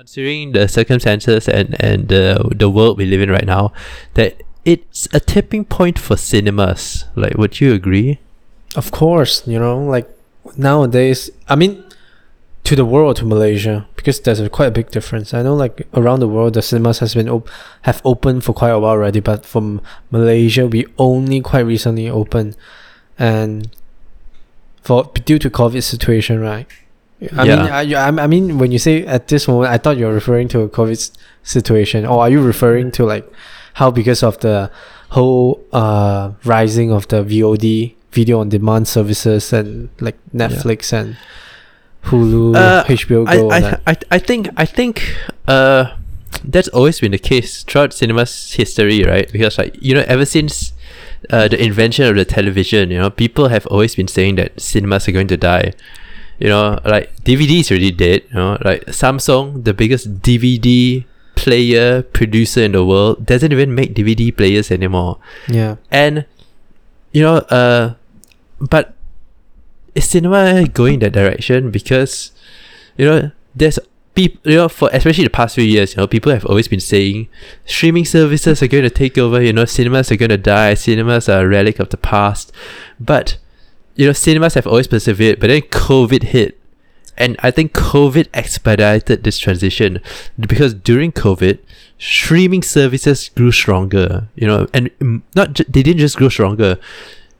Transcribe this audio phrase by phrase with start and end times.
[0.00, 2.24] considering the circumstances and and the
[2.56, 3.70] the world we live in right now,
[4.14, 7.04] that it's a tipping point for cinemas.
[7.14, 8.18] Like, would you agree?
[8.74, 10.08] Of course, you know, like
[10.56, 11.84] nowadays, I mean,
[12.64, 15.34] to the world, to Malaysia, because there's a quite a big difference.
[15.34, 17.50] I know, like around the world, the cinemas has been op-
[17.82, 22.56] have opened for quite a while already, but from Malaysia, we only quite recently opened,
[23.18, 23.68] and
[24.80, 26.68] for due to COVID situation, right?
[27.36, 27.56] I Yeah.
[27.56, 30.14] mean, I, I I mean, when you say at this moment, I thought you were
[30.14, 31.10] referring to a COVID
[31.42, 33.30] situation, or are you referring to like
[33.74, 34.70] how because of the
[35.10, 41.16] whole uh rising of the VOD video on demand services and like Netflix and
[42.04, 43.80] Hulu, Uh, HBO I, Go, I, that.
[43.86, 45.02] I, I think I think
[45.46, 45.92] uh
[46.44, 49.30] that's always been the case throughout cinema's history, right?
[49.30, 50.72] Because like you know, ever since
[51.28, 55.06] uh, the invention of the television, you know, people have always been saying that cinemas
[55.06, 55.72] are going to die.
[56.40, 58.24] You know, like DVDs already dead.
[58.30, 61.04] You know, like Samsung, the biggest DVD
[61.36, 65.18] player producer in the world, doesn't even make DVD players anymore.
[65.48, 66.24] yeah, And
[67.12, 67.94] you know, uh,
[68.60, 68.94] but
[69.94, 71.70] is cinema going that direction?
[71.70, 72.32] Because
[72.96, 73.78] you know, there's
[74.14, 74.40] people.
[74.50, 77.28] You know, for especially the past few years, you know, people have always been saying
[77.64, 79.42] streaming services are going to take over.
[79.42, 80.74] You know, cinemas are going to die.
[80.74, 82.52] Cinemas are a relic of the past.
[82.98, 83.38] But
[84.00, 85.38] you know, cinemas have always persevered.
[85.38, 86.58] But then COVID hit.
[87.18, 90.00] And I think COVID expedited this transition
[90.38, 91.58] because during COVID,
[91.98, 94.28] streaming services grew stronger.
[94.36, 94.90] You know, and
[95.36, 96.78] not they didn't just grow stronger.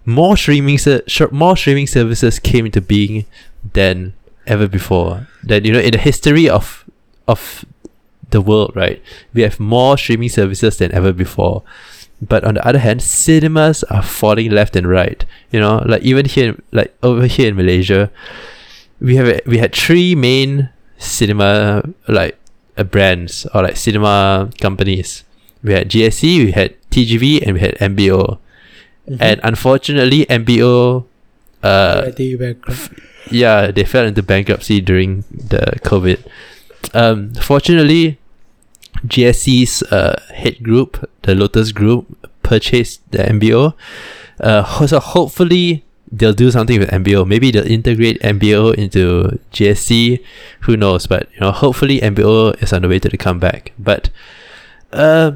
[0.04, 3.24] More streaming ser- more streaming services came into being
[3.72, 4.12] than
[4.46, 5.28] ever before.
[5.42, 6.84] That you know, in the history of
[7.26, 7.64] of
[8.28, 11.62] the world, right, we have more streaming services than ever before.
[12.20, 15.24] But on the other hand, cinemas are falling left and right.
[15.50, 18.10] You know, like even here, like over here in Malaysia,
[19.00, 20.68] we have we had three main
[20.98, 22.38] cinema like
[22.76, 25.24] uh, brands or like cinema companies.
[25.62, 28.38] We had GSC, we had TGV, and we had MBO.
[29.18, 31.04] And unfortunately, MBO,
[31.62, 32.10] uh,
[33.30, 36.24] yeah, they fell into bankruptcy during the COVID.
[36.94, 38.19] Um, fortunately,
[39.06, 43.74] GSC's uh, head group, the Lotus Group, purchased the MBO.
[44.40, 47.26] Uh, so hopefully they'll do something with MBO.
[47.26, 50.22] Maybe they'll integrate MBO into GSC.
[50.60, 51.06] Who knows?
[51.06, 53.72] But you know, hopefully MBO is on the way to the comeback.
[53.78, 54.10] But
[54.92, 55.32] uh,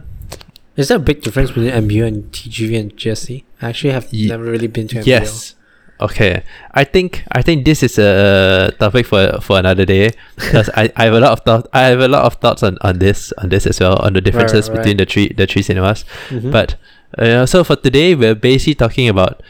[0.76, 3.44] is there a big difference between MBO and TGV and GSC?
[3.62, 5.06] I actually have Ye- never really been to MBO.
[5.06, 5.54] Yes.
[6.00, 6.42] Okay.
[6.72, 11.04] I think I think this is a topic for for another day because I, I
[11.04, 13.48] have a lot of thought I have a lot of thoughts on, on this on
[13.48, 16.04] this as well on the differences right, between the three the three cinemas.
[16.30, 16.50] Mhm.
[16.50, 16.74] But
[17.16, 19.40] uh, so for today we're basically talking about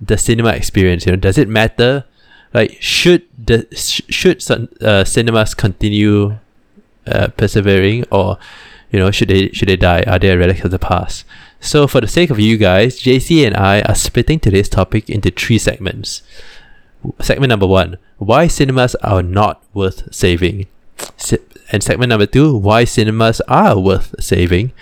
[0.00, 1.04] the cinema experience.
[1.04, 2.04] You know, does it matter?
[2.54, 6.38] Like should the sh- should some, uh, cinemas continue
[7.06, 8.38] uh, persevering or
[8.92, 10.04] you know should they should they die?
[10.06, 11.24] Are they a relic of the past?
[11.62, 15.30] So for the sake of you guys, JC and I are splitting today's topic into
[15.30, 16.22] three segments.
[17.20, 20.66] Segment number one: Why cinemas are not worth saving,
[21.70, 24.72] and segment number two: Why cinemas are worth saving,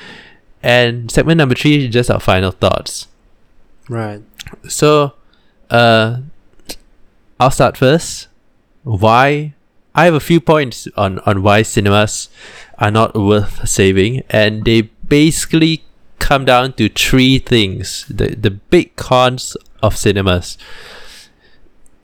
[0.63, 3.09] and segment number three: Just our final thoughts.
[3.89, 4.23] right.
[4.67, 5.13] So,
[5.69, 6.25] uh,
[7.39, 8.29] I'll start first.
[8.85, 9.53] Why?
[9.95, 12.31] I have a few points on on why cinemas
[12.79, 15.85] are not worth saving, and they basically
[16.21, 20.57] come down to three things: the the big cons of cinemas.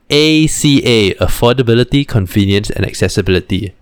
[0.09, 3.75] ACA affordability, convenience, and accessibility.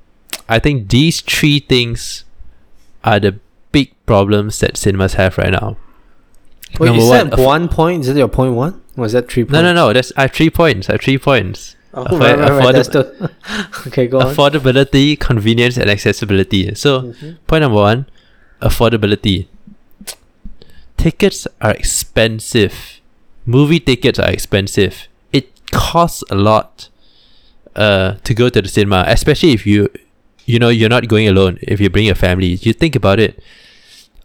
[0.49, 2.25] I think these three things
[3.03, 3.39] are the
[3.72, 5.77] big problems that cinemas have right now.
[6.81, 8.01] Wait, Number is one, that one point?
[8.03, 8.81] Is it your point one?
[8.97, 9.53] Was that three points?
[9.53, 9.93] No, no, no.
[9.93, 10.89] That's I have three points.
[10.89, 11.77] I have three points.
[11.93, 12.75] Oh, Afford- right, right, right.
[12.75, 13.31] affordab- the...
[13.89, 14.34] okay, go on.
[14.34, 16.75] affordability, convenience, and accessibility.
[16.75, 17.37] So, Mhm.
[17.47, 18.06] point number one,
[18.62, 19.47] affordability.
[20.97, 23.00] Tickets are expensive.
[23.47, 25.09] Movie tickets are expensive.
[25.32, 26.88] It costs a lot
[27.77, 29.88] uh, to go to the cinema, especially if you,
[30.47, 31.59] you know, you're not going alone.
[31.63, 33.42] If you bring your family, you think about it.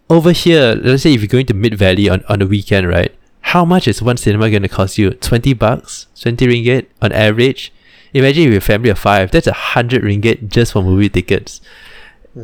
[0.08, 3.14] Over here, let's say if you're going to Mid Valley on on the weekend, right?
[3.42, 5.10] How much is one cinema going to cost you?
[5.10, 7.72] Twenty bucks, twenty ringgit on average.
[8.12, 11.60] Imagine if you're a family of five, that's a hundred ringgit just for movie tickets.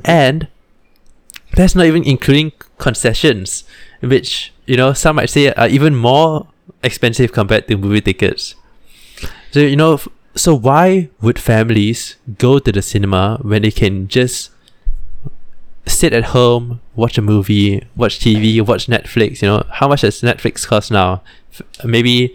[0.04, 0.48] And
[1.54, 3.64] that's not even including concessions,
[4.00, 6.46] which, you know, some might say are even more
[6.82, 8.54] expensive compared to movie tickets.
[9.52, 10.00] So, you know,
[10.34, 14.50] so why would families go to the cinema when they can just
[15.87, 20.20] sit at home, watch a movie, watch TV, watch Netflix, you know, how much does
[20.20, 21.22] Netflix cost now?
[21.52, 22.34] F- maybe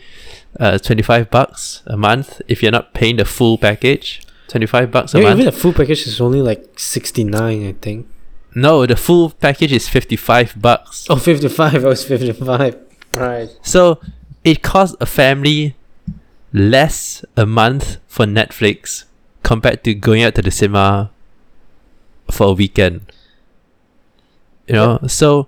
[0.60, 4.22] uh, 25 bucks a month if you're not paying the full package.
[4.48, 5.40] 25 bucks a Yeah, month.
[5.42, 8.08] even the full package is only like 69, I think.
[8.54, 11.08] No, the full package is 55 bucks.
[11.10, 11.86] Oh, 55.
[11.86, 12.76] I was 55.
[13.16, 13.50] Right.
[13.62, 14.00] So
[14.44, 15.76] it costs a family
[16.54, 19.06] less a month for Netflix
[19.44, 21.12] compared to going out to the cinema
[22.30, 23.12] for a weekend.
[24.68, 25.48] You know, so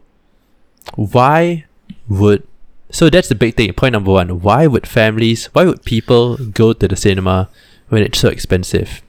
[0.95, 1.65] why
[2.07, 2.47] would
[2.93, 3.73] so that's the big thing.
[3.73, 5.45] Point number one: Why would families?
[5.53, 7.49] Why would people go to the cinema
[7.89, 9.01] when it's so expensive?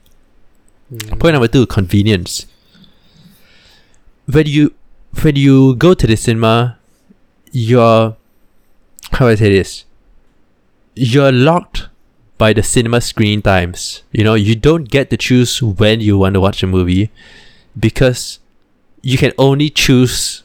[0.91, 1.19] Mm.
[1.19, 2.47] Point number two: Convenience.
[4.25, 4.73] When you
[5.21, 6.77] when you go to the cinema,
[7.51, 8.15] you're
[9.11, 9.85] how do I say this?
[10.95, 11.89] You're locked
[12.37, 14.03] by the cinema screen times.
[14.11, 17.11] You know, you don't get to choose when you want to watch a movie
[17.79, 18.39] because
[19.01, 20.43] you can only choose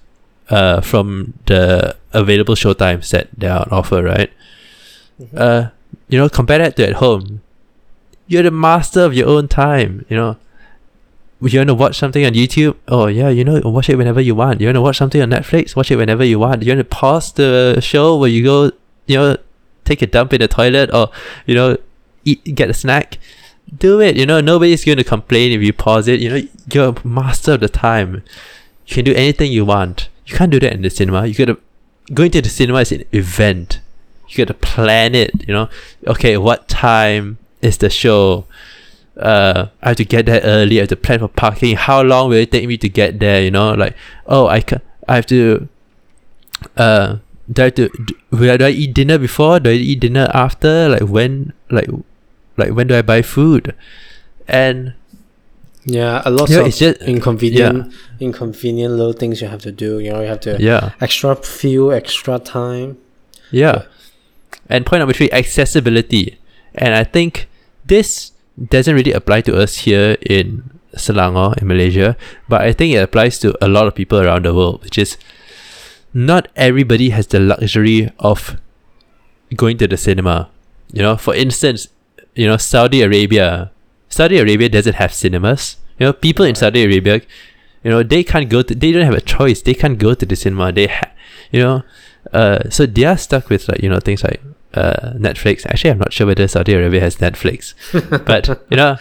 [0.50, 4.30] uh, from the available show times that they are on offer, right?
[5.20, 5.38] Mhm.
[5.38, 5.70] Uh,
[6.08, 7.40] you know, compare that to at home.
[8.26, 10.04] You're the master of your own time.
[10.08, 10.36] You know,
[11.40, 12.76] you want to watch something on YouTube?
[12.88, 14.60] Oh yeah, you know, watch it whenever you want.
[14.60, 15.74] You want to watch something on Netflix?
[15.74, 16.62] Watch it whenever you want.
[16.62, 18.72] You want to pause the show where you go,
[19.06, 19.36] you know,
[19.84, 21.10] take a dump in the toilet or
[21.46, 21.78] you know,
[22.24, 23.18] eat get a snack.
[23.76, 24.16] Do it.
[24.16, 26.20] You know, nobody's going to complain if you pause it.
[26.20, 28.22] You know, you're master of the time.
[28.86, 30.08] You can do anything you want.
[30.26, 31.26] You can't do that in the cinema.
[31.26, 31.58] You gotta
[32.12, 33.80] going to the cinema is an event.
[34.28, 35.48] You gotta plan it.
[35.48, 35.68] You know,
[36.06, 38.46] okay, what time is the show?
[39.20, 40.78] Uh, I have to get there early.
[40.78, 41.76] I have to plan for parking.
[41.76, 43.42] How long will it take me to get there?
[43.42, 43.94] You know, like
[44.26, 45.68] oh, I can I have to.
[46.76, 47.18] Uh,
[47.50, 49.58] do I have to do, will I, do I eat dinner before?
[49.60, 50.88] Do I eat dinner after?
[50.88, 51.52] Like when?
[51.70, 51.88] Like,
[52.56, 53.74] like when do I buy food?
[54.46, 54.94] And
[55.84, 59.98] Yeah, a lot of it's just inconvenient, inconvenient little things you have to do.
[59.98, 62.98] You know, you have to yeah, extra fuel, extra time.
[63.50, 63.84] yeah.
[64.68, 66.38] And point number three, accessibility.
[66.74, 67.48] And I think
[67.84, 72.16] this doesn't really apply to us here in Selangor in Malaysia,
[72.48, 75.16] but I think it applies to a lot of people around the world, which is
[76.12, 78.56] not everybody has the luxury of
[79.54, 80.50] going to the cinema.
[80.92, 81.88] You know, for instance,
[82.34, 83.70] you know, Saudi Arabia.
[84.08, 85.76] Saudi Arabia doesn't have cinemas.
[85.98, 87.22] You know, people in Saudi Arabia,
[87.84, 89.62] you know, they can't go to they don't have a choice.
[89.62, 90.72] They can't go to the cinema.
[90.72, 91.12] They ha-
[91.52, 91.82] you know,
[92.32, 94.42] uh so they are stuck with like, you know, things like
[94.74, 95.66] uh Netflix.
[95.66, 97.74] Actually I'm not sure whether Saudi Arabia has Netflix.
[98.26, 98.96] but you know,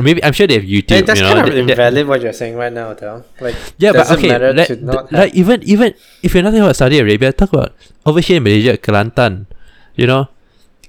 [0.00, 0.90] maybe I'm sure they have YouTube.
[0.90, 3.24] Hey, that's you know, kind of They- invalid what you're saying right now, though.
[3.40, 6.98] Like, yeah, but okay, let- not like even even if you're not talking about Saudi
[6.98, 7.74] Arabia, talk about
[8.06, 9.46] over here in Malaysia, Kelantan.
[9.98, 10.28] You know,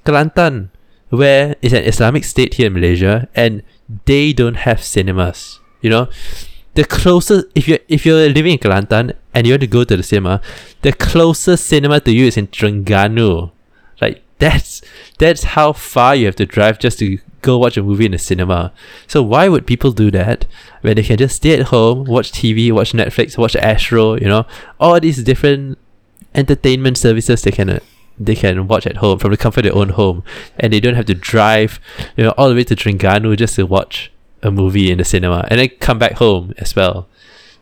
[0.05, 0.69] Kelantan,
[1.09, 3.63] where is an Islamic state here in Malaysia, and
[4.05, 5.59] they don't have cinemas.
[5.81, 6.09] You know,
[6.75, 9.97] the closest if you if you're living in Kelantan and you want to go to
[9.97, 10.41] the cinema,
[10.83, 13.51] the closest cinema to you is in Terengganu.
[14.39, 14.81] That's
[15.18, 18.18] that's how far you have to drive just to go watch a movie in the
[18.18, 18.74] cinema.
[19.07, 20.45] So why would people do that
[20.81, 24.45] when they can just stay at home, watch TV, watch Netflix, watch Astro, you know,
[24.80, 25.77] all these different
[26.36, 27.80] entertainment services they can uh,
[28.19, 30.24] they can watch at home from the comfort of their own home,
[30.59, 31.80] and they don't have to drive,
[32.18, 35.45] you know, all the way to Terengganu just to watch a movie in the cinema
[35.50, 37.07] and then come back home as well.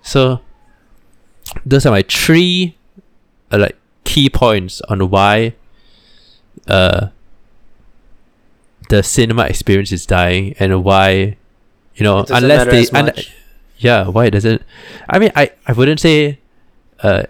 [0.02, 0.42] So
[1.66, 2.78] those are my three
[3.52, 5.54] uh, like key points on why
[6.68, 7.08] uh
[8.90, 11.36] the cinema experience is dying and why
[11.96, 13.34] you know unless they as un- much.
[13.78, 14.62] yeah why it doesn't
[15.10, 16.40] i mean i i wouldn't say
[17.02, 17.24] uh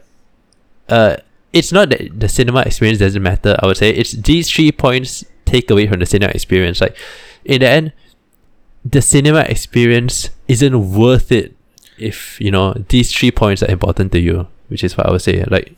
[0.90, 1.18] uh
[1.54, 5.24] it's not that the cinema experience doesn't matter i would say it's these three points
[5.46, 6.96] take away from the cinema experience like
[7.46, 7.94] in the end
[8.86, 11.56] the cinema experience isn't worth it
[11.98, 15.22] if you know these three points are important to you which is what i would
[15.22, 15.74] say like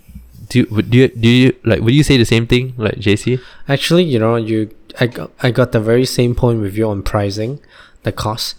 [0.49, 3.39] do you, do you do you like would you say the same thing like jc
[3.67, 7.03] Actually, you know, you I got, I got the very same point with you on
[7.03, 7.59] pricing,
[8.03, 8.55] the cost.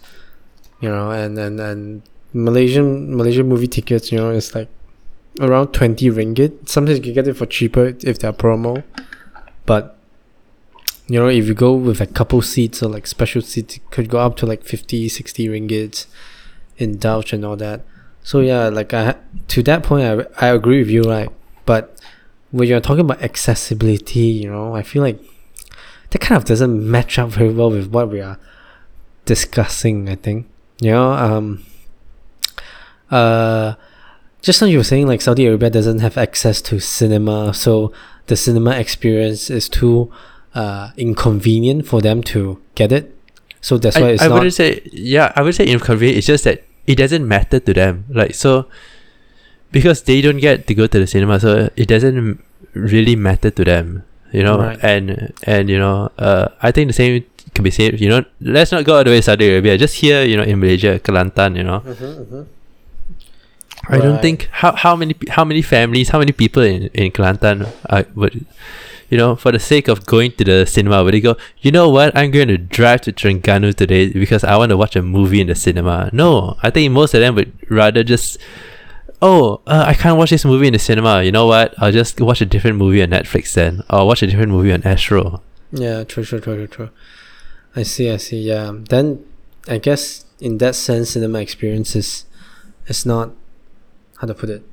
[0.79, 2.01] You know, and and and
[2.33, 4.69] Malaysian Malaysian movie tickets, you know, it's like
[5.39, 6.67] around twenty ringgit.
[6.67, 8.83] Sometimes you can get it for cheaper if they're promo,
[9.65, 9.97] but
[11.07, 14.09] you know, if you go with a couple seats or like special seats, it could
[14.09, 16.05] go up to like 50, 60 ringgit,
[16.77, 17.81] indulge and all that.
[18.23, 19.15] So yeah, like I
[19.49, 20.05] to that point,
[20.39, 21.29] I I agree with you, right?
[21.65, 21.99] But
[22.51, 25.19] when you're talking about accessibility, you know, I feel like
[26.09, 28.37] that kind of doesn't match up very well with what we are
[29.25, 30.09] discussing.
[30.09, 30.47] I think
[30.81, 31.65] you know, um,
[33.09, 33.75] uh,
[34.41, 37.93] just now you were saying like Saudi Arabia doesn't have access to cinema, so
[38.27, 40.11] the cinema experience is too
[40.53, 43.15] uh inconvenient for them to get it.
[43.61, 44.33] So that's why I, it's I not.
[44.35, 48.05] wouldn't say yeah I would say inconvenient it's just that it doesn't matter to them
[48.09, 48.67] like so
[49.71, 53.63] because they don't get to go to the cinema so it doesn't really matter to
[53.63, 54.79] them you know Right.
[54.83, 57.23] and and you know uh I think the same
[57.53, 57.99] can be said.
[57.99, 59.77] You know, let's not go all the way to Saudi Arabia.
[59.77, 61.57] Just here, you know, in Malaysia, Kelantan.
[61.59, 61.83] You know,
[63.89, 67.67] I don't think how how many how many families, how many people in in Kelantan
[67.89, 68.45] uh, would,
[69.09, 71.35] you know, for the sake of going to the cinema, would they go?
[71.59, 72.15] You know what?
[72.15, 75.47] I'm going to drive to Terengganu today because I want to watch a movie in
[75.47, 76.09] the cinema.
[76.13, 78.37] No, I think most of them would rather just.
[79.21, 81.21] Oh, uh, I can't watch this movie in the cinema.
[81.21, 81.75] You know what?
[81.77, 84.81] I'll just watch a different movie on Netflix then, or watch a different movie on
[84.83, 85.41] Astro.
[85.71, 86.89] Yeah, true, true, true, true, true.
[87.75, 88.41] I see, I see.
[88.41, 89.23] Yeah, then
[89.67, 92.25] I guess in that sense, cinema experience is,
[92.87, 93.31] is not
[94.17, 94.63] how to put it.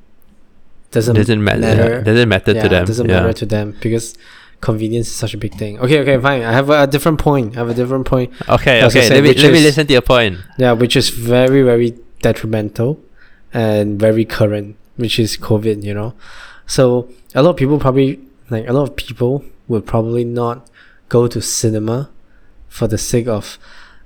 [0.91, 1.59] Doesn't doesn't matter.
[1.59, 2.01] matter.
[2.01, 2.85] Doesn't matter yeah, to them.
[2.85, 3.21] doesn't yeah.
[3.21, 4.17] matter to them because
[4.61, 5.79] convenience is such a big thing.
[5.79, 6.41] Okay, okay, fine.
[6.41, 7.55] I have a, different point.
[7.55, 8.33] I have a different point.
[8.49, 9.07] Okay, okay.
[9.07, 10.39] said, let me let me listen to your point.
[10.57, 12.99] Yeah, which is very, very detrimental
[13.53, 16.13] and very current, which is COVID, you know.
[16.67, 20.69] So a lot of people probably like a lot of people would probably not
[21.09, 22.09] go to cinema
[22.67, 23.57] for the sake of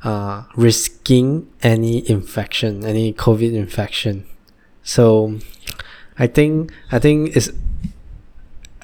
[0.04, 4.26] uh, risking any infection, any COVID infection.
[4.84, 5.40] So
[6.18, 7.50] I think I think it's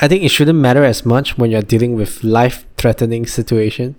[0.01, 3.95] I think it shouldn't matter as much when you're dealing with life threatening situation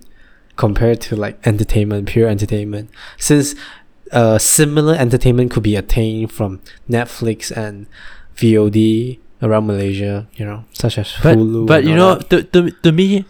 [0.55, 2.89] compared to like entertainment, pure entertainment.
[3.17, 3.55] Since
[4.11, 7.87] uh, similar entertainment could be attained from Netflix and
[8.35, 11.67] VOD around Malaysia, you know, such as But Hulu.
[11.67, 12.29] but you know, that.
[12.29, 13.25] to, to to me,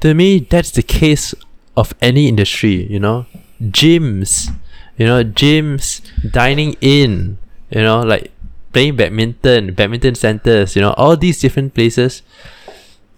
[0.00, 1.34] to me that's the case
[1.76, 2.86] of any industry.
[2.90, 3.26] You know,
[3.62, 4.50] gyms,
[4.96, 7.38] you know, gyms, dining in,
[7.70, 8.30] you know, like
[8.72, 10.76] playing badminton, badminton centers.
[10.76, 12.22] You know, all these different places.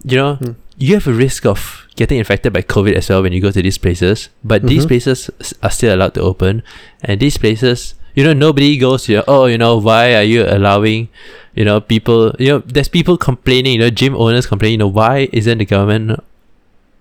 [0.03, 0.51] You know, Hmm.
[0.77, 3.61] you have a risk of getting infected by COVID as well when you go to
[3.61, 4.29] these places.
[4.43, 4.87] But these Mhm.
[4.87, 5.29] places
[5.61, 6.63] are still allowed to open,
[7.03, 9.07] and these places, you know, nobody goes.
[9.09, 11.09] You know, oh, you know, why are you allowing?
[11.55, 12.33] You know, people.
[12.39, 13.73] You know, there's people complaining.
[13.73, 14.79] You know, gym owners complaining.
[14.79, 16.19] You know, why isn't the government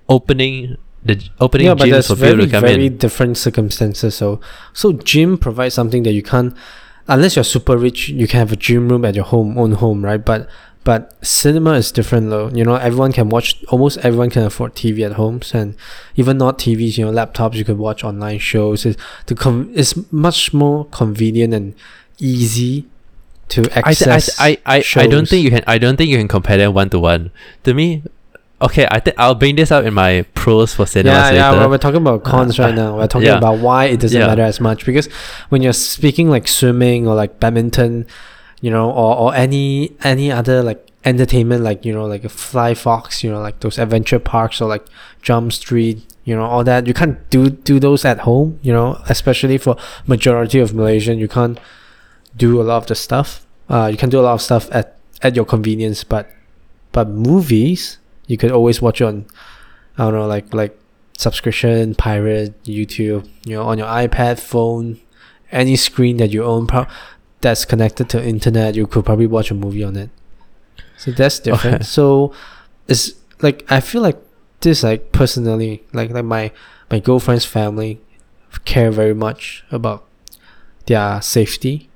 [0.09, 2.97] opening the opening yeah, but gyms for very people to come very in?
[2.99, 4.15] different circumstances.
[4.15, 4.41] So
[4.73, 6.55] so gym provides something that you can't
[7.09, 8.09] unless you're super rich.
[8.09, 10.23] You can have a gym room at your home own home, right?
[10.23, 10.49] But
[10.83, 12.49] but cinema is different though.
[12.49, 13.63] You know, everyone can watch.
[13.69, 15.75] Almost everyone can afford TV at homes, and
[16.17, 16.97] even not TVs.
[16.99, 17.55] You know, laptops.
[17.55, 18.87] You could watch online shows.
[18.87, 21.75] It's the com- It's much more convenient and
[22.19, 22.87] easy
[23.49, 25.63] to I, th- I, th- I, I, I don't think you can.
[25.67, 27.31] I don't think you can compare them one to one.
[27.65, 28.03] To me,
[28.63, 28.87] okay.
[28.91, 31.51] I think I'll bring this up in my pros for cinemas yeah, yeah.
[31.53, 32.97] Well, we're talking about cons Uh, right now.
[32.97, 33.39] We're talking yeah.
[33.39, 34.29] about why it doesn't Yeah.
[34.29, 35.07] matter as much because
[35.51, 38.07] when you're speaking like swimming or like badminton,
[38.61, 42.75] you know, or, or any any other like entertainment, like you know, like a Fly
[42.75, 44.87] Fox, you know, like those adventure parks or like
[45.23, 46.87] Jump Street, you know, all that.
[46.87, 49.77] You can't do do those at home, you know, especially for
[50.07, 51.19] majority of Malaysian.
[51.19, 51.59] You can't
[52.37, 53.47] do a lot of the stuff.
[53.69, 56.31] Uh, you can do a lot of stuff at at your convenience, but
[56.93, 59.27] but movies you could always watch on
[59.99, 60.79] I don't know, like like
[61.17, 64.99] subscription, pirate, YouTube, you know, on your iPad, phone,
[65.53, 66.67] any screen that you own
[67.41, 70.11] that's connected to internet, you could probably watch a movie on it.
[70.97, 71.77] So that's different.
[71.77, 71.85] Okay.
[71.85, 72.35] So
[72.89, 74.19] it's like I feel like
[74.61, 76.53] this like personally, like like my
[76.91, 78.01] my girlfriend's family
[78.65, 80.05] care very much about
[80.87, 81.89] their safety,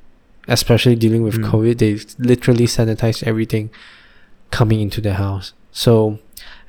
[0.49, 1.51] especially dealing with Mm.
[1.51, 1.79] COVID.
[1.79, 3.71] They literally sanitize everything
[4.51, 5.53] coming into the house.
[5.73, 6.19] So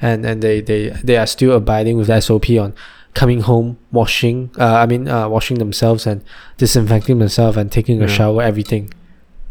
[0.02, 2.74] and and they they they are still abiding with SOP on
[3.16, 4.52] coming home, washing.
[4.60, 6.22] Uh, I mean, uh, washing themselves and
[6.58, 8.14] disinfecting themselves and taking a Yeah.
[8.18, 8.42] shower.
[8.44, 8.94] Everything.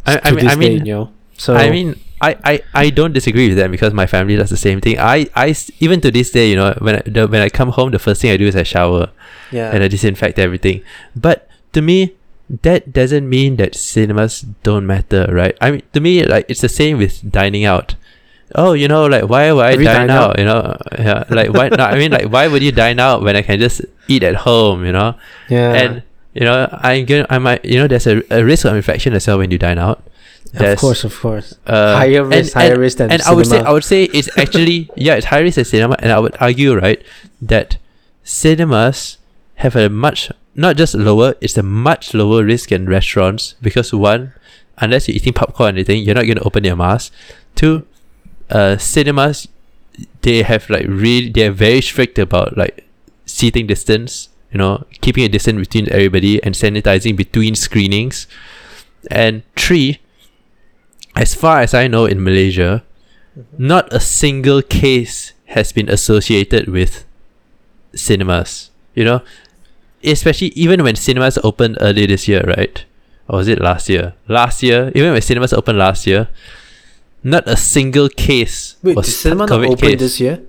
[0.06, 1.10] I, I mean, this I mean, day, you know.
[1.36, 4.56] So I mean, I, I, I don't disagree with them because my family does the
[4.56, 5.00] same thing.
[5.00, 7.90] I, I even to this day, you know, when I, the, when I come home,
[7.90, 9.10] the first thing I do is I shower
[9.50, 10.82] yeah, and I disinfect everything.
[11.16, 12.14] But to me,
[12.62, 15.56] that doesn't mean that cinemas don't matter, right?
[15.60, 17.96] I mean, to me, like it's the same with dining out.
[18.54, 20.30] Oh, you know, like why would I dine out?
[20.30, 20.38] out?
[20.38, 21.68] You know, yeah, like why?
[21.70, 24.36] no, I mean, like why would you dine out when I can just eat at
[24.46, 24.84] home?
[24.86, 25.16] You know,
[25.48, 26.02] yeah, and
[26.34, 29.26] you know, I'm gonna, I might, you know, there's a, a risk of infection as
[29.26, 30.02] well when you dine out.
[30.54, 31.54] of course, of course.
[31.66, 33.58] uh, higher risk, and- higher risk than and I would say.
[33.60, 36.78] I would say it's actually yeah it's higher risk than cinema and I would argue
[36.78, 37.02] right
[37.42, 37.78] that
[38.22, 39.18] cinemas
[39.56, 44.32] have a much not just lower it's a much lower risk than restaurants because one
[44.78, 47.12] unless you're eating popcorn or anything you're not going to open your mask
[47.54, 47.86] two
[48.50, 49.48] uh cinemas
[50.22, 52.84] they have like really they're very strict about like
[53.26, 58.26] seating distance you know keeping a distance between everybody and sanitizing between screenings
[59.10, 60.00] and three
[61.16, 62.82] as far as I know in Malaysia,
[63.58, 67.04] not a single case has been associated with
[67.94, 68.70] cinemas.
[68.94, 69.22] You know,
[70.02, 72.84] especially even when cinemas opened earlier this year, right?
[73.28, 74.14] Or was it last year?
[74.28, 76.28] Last year, even when cinemas opened last year,
[77.24, 79.98] not a single case Wait, was did cinema not COVID open case.
[80.00, 80.42] this year?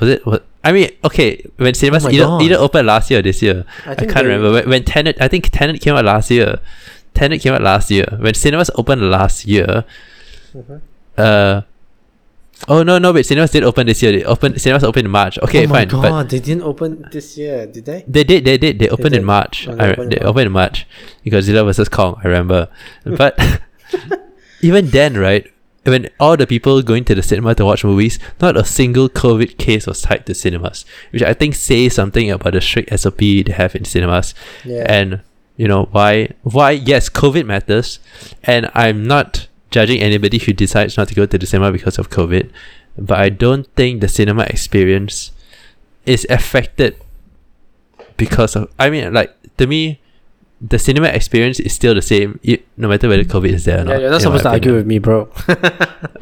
[0.00, 0.26] Was it?
[0.26, 0.44] What?
[0.64, 2.42] I mean, okay, when cinemas Oh either, God.
[2.42, 4.50] either opened last year or this year, I, think can't they- remember.
[4.52, 6.58] When, when Tenet, I think Tenet came out last year.
[7.14, 8.04] Tenet came out last year.
[8.18, 9.84] When cinemas opened last year,
[10.54, 10.80] Mhm.
[11.16, 11.62] uh,
[12.68, 14.10] oh no no wait, cinemas did open this year.
[14.12, 15.38] They opened cinemas opened in March.
[15.38, 18.04] Okay, oh fine, god, but they didn't open this year, did they?
[18.08, 19.24] they did they did they opened in did.
[19.26, 19.68] March.
[19.68, 20.28] Oh, they I, opened in they March.
[20.30, 20.86] opened in March.
[21.26, 22.20] Godzilla versus Kong.
[22.24, 22.68] I remember,
[23.04, 23.38] but
[24.62, 25.46] even then, right?
[25.86, 29.56] When all the people going to the cinema to watch movies, not a single COVID
[29.56, 33.52] case was tied to cinemas, which I think says something about the strict SOP they
[33.56, 34.84] have in cinemas Yeah.
[34.88, 35.20] and
[35.56, 37.98] you know why why yes covid matters
[38.44, 42.10] and i'm not judging anybody who decides not to go to the cinema because of
[42.10, 42.50] covid
[42.98, 45.32] but i don't think the cinema experience
[46.04, 46.94] is affected
[48.18, 49.98] because of i mean like to me
[50.60, 53.84] the cinema experience is still the same i- no matter whether covid is there or
[53.84, 53.92] not.
[53.92, 55.28] yeah, you're not supposed to argue with me, bro.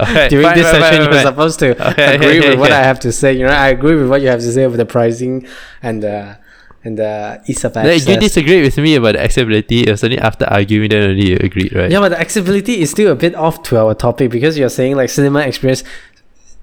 [0.00, 2.71] Okay, During fine, this fine, session, fine, you're supposed to Okay, agree okay, with what
[2.73, 2.81] okay.
[2.81, 3.33] I have to say.
[3.33, 5.47] You know, I agree with what you have to say about the pricing
[5.83, 6.37] and the
[6.83, 8.09] and the ease of access.
[8.09, 9.85] you disagree with me about the accessibility.
[9.85, 11.91] It was only after arguing then only you agreed, right?
[11.91, 14.97] Yeah, but the accessibility is still a bit off to our topic because you're saying
[14.97, 15.85] like cinema experience.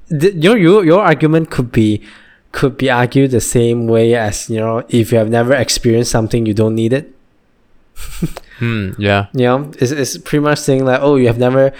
[0.10, 2.04] Your your your argument could be
[2.52, 6.46] could be argued the same way as you know if you have never experienced something
[6.46, 7.16] you don't need it.
[8.60, 8.92] Hmm.
[9.00, 9.28] Yeah.
[9.34, 11.74] You know, it's, it's pretty much saying like oh you have never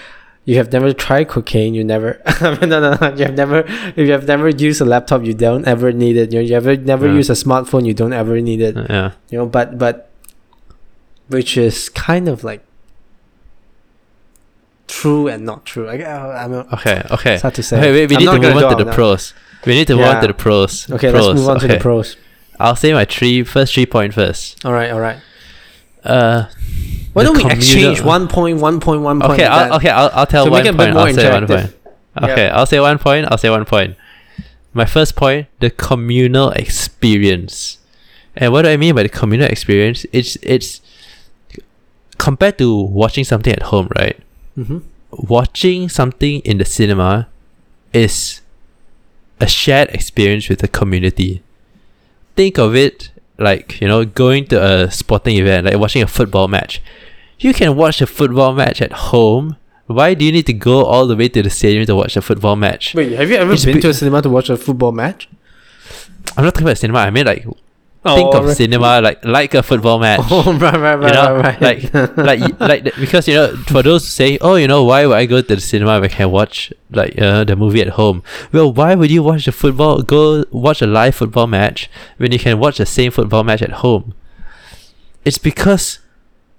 [0.44, 3.58] you have never tried cocaine you never no no no you have never
[3.94, 6.56] if you have never used a laptop you don't ever need it you know you
[6.56, 7.14] ever never Yeah.
[7.14, 9.12] use a smartphone you don't ever need it Yeah.
[9.30, 10.10] you know but but
[11.28, 12.64] which is kind of like
[14.88, 17.02] true and not true like uh, Okay.
[17.12, 17.34] Okay.
[17.34, 19.32] it's hard to say Okay, wait, we need to move on to the pros.
[19.64, 20.90] We need to move on to the pros.
[20.90, 21.26] okay pros.
[21.26, 22.16] let's move on to the pros
[22.58, 24.64] I'll say my three first three point first.
[24.64, 25.18] all right all right
[26.04, 26.46] Uh,
[27.12, 30.10] why don't we communal- exchange one point one point one point Okay, I'll, okay, I'll,
[30.12, 30.96] I'll tell To one make it a bit point.
[30.96, 31.76] I'll say one point.
[32.22, 33.26] Okay, I'll say one point.
[33.30, 33.96] I'll say one point.
[34.74, 37.78] My first point: the communal experience.
[38.34, 40.06] And what do I mean by the communal experience?
[40.12, 40.80] It's it's
[42.18, 44.18] compared to watching something at home, right?
[44.58, 44.82] Mhm.
[45.12, 47.28] watching something in the cinema
[47.92, 48.40] is
[49.40, 51.42] a shared experience with the community.
[52.36, 53.10] Think of it
[53.42, 56.80] like, you know, going to a sporting event, like watching a football match.
[57.38, 59.56] You can watch a football match at home.
[59.86, 62.22] Why do you need to go all the way to the stadium to watch a
[62.22, 62.94] football match?
[62.94, 65.28] wait have you ever It's been be- to a cinema to watch a football match
[66.36, 67.44] I'm not talking about cinema, I mean like
[68.04, 68.56] think of right.
[68.56, 70.20] cinema like like a football match.
[70.30, 71.94] oh right right right you know, right, right.
[71.94, 75.16] like like like the- because you know for those saying oh you know why would
[75.16, 78.22] I go to the cinema if I can watch like uh, the movie at home
[78.52, 82.38] well why would you watch the football go watch a live football match when you
[82.38, 84.14] can watch the same football match at home
[85.24, 86.00] it's because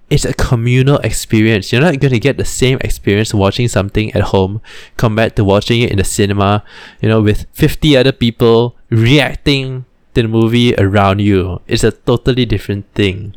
[0.09, 4.21] it's a communal experience you're not going to get the same experience watching something at
[4.35, 4.61] home
[4.95, 6.63] compared to watching it in the cinema
[7.01, 12.85] you know with 50 other people reacting the movie around you it's a totally different
[12.93, 13.33] thing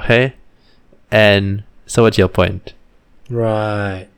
[0.00, 0.34] okay
[1.10, 2.74] and so what's your point
[3.30, 4.08] Right.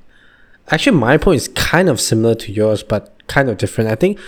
[0.69, 3.91] Actually, my point is kind of similar to yours, but kind of different.
[3.91, 4.21] I think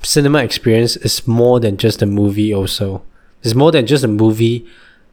[0.00, 2.54] cinema experience is more than just a movie.
[2.54, 3.02] Also,
[3.42, 4.64] it's more than just a movie.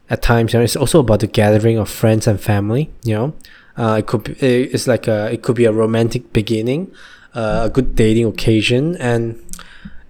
[0.08, 2.88] At times, you know, it's also about the gathering of friends and family.
[3.02, 3.34] You know,
[3.76, 6.92] uh, it could be, it- it's like a it could be a romantic beginning,
[7.34, 9.42] uh, a good dating occasion, and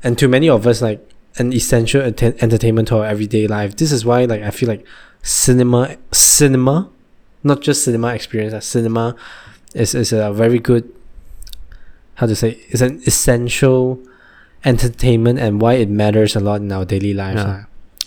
[0.05, 1.01] and to many of us, like
[1.38, 3.77] an essential enten- entertainment to our everyday life.
[3.77, 4.85] This is why, like, I feel like
[5.22, 6.88] cinema, cinema,
[7.44, 9.14] not just cinema experience, uh, cinema
[9.75, 10.90] is, is a very good
[12.14, 14.01] how to say it's an essential
[14.64, 17.42] entertainment and why it matters a lot in our daily lives.
[17.42, 17.64] Yeah.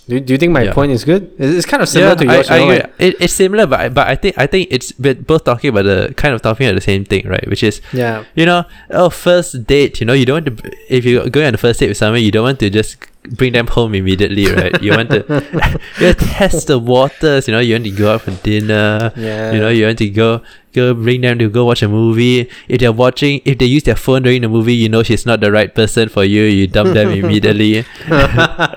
[0.08, 0.74] Do, do you think my Yeah.
[0.74, 1.32] point is good?
[1.38, 2.50] It's, kind of similar to I, yours.
[2.50, 4.92] I you know, like- It, it's similar but I- but I think I think it's
[4.98, 7.80] we're both talking about the kind of talking about the same thing right which is
[7.94, 8.24] yeah.
[8.34, 11.54] you know oh first date you know you don't want to if you're going on
[11.54, 14.82] a first date with someone you don't want to just bring them home immediately right
[14.82, 15.18] you want to
[16.00, 19.12] you want to test the waters you know you want to go out for dinner
[19.16, 19.52] Yeah.
[19.52, 20.42] you know you want to go
[20.74, 23.96] go bring them to go watch a movie if they're watching if they use their
[23.96, 26.94] phone during the movie you know she's not the right person for you you dump
[26.94, 27.86] them immediately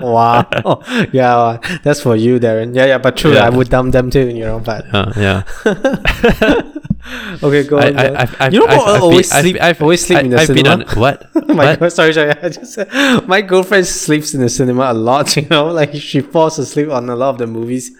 [0.01, 0.45] wow.
[0.65, 2.75] Oh, yeah, well, that's for you, Darren.
[2.75, 3.33] Yeah, yeah, but true.
[3.33, 3.45] Yeah.
[3.45, 4.59] I would dump them too, you know.
[4.59, 5.43] But uh, yeah
[7.43, 7.97] okay, go I, on.
[7.97, 8.87] I, I've, I've, you know I've, what?
[8.87, 9.61] I've I always been, sleep.
[9.61, 10.85] I've, always sleep in the I've been cinema.
[10.85, 11.79] on what my What?
[11.79, 12.31] God, sorry, sorry.
[12.31, 12.77] I just
[13.27, 15.35] my girlfriend sleeps in the cinema a lot.
[15.35, 17.91] You know, like she falls asleep on a lot of the movies.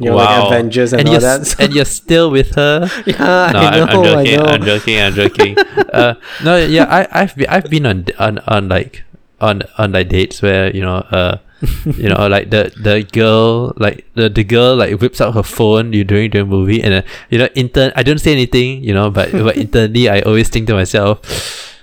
[0.00, 1.60] You know, like Avengers and, and all you're, that.
[1.60, 4.16] and you're still with her yeah, no, I know, I'm, joking.
[4.16, 4.44] I know.
[4.44, 4.98] I'm joking.
[5.00, 5.58] I'm joking.
[5.92, 9.04] uh, no, yeah, I, I've been, I've been on, on, on like,
[9.40, 11.38] on, on like dates where you know, uh,
[11.84, 15.92] you know, like the, the girl, like the, the girl, like whips out her phone
[15.92, 17.92] you during the movie, and uh, you know, intern.
[17.94, 21.20] I don't say anything, you know, but but internally, I always think to myself,